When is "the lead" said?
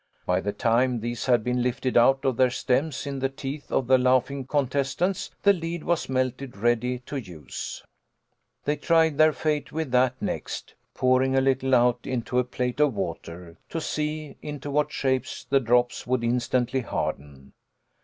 5.43-5.83